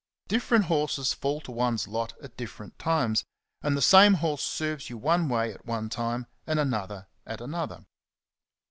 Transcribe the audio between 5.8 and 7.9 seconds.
time and another at another.